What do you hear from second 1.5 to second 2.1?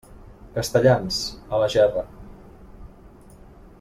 la gerra.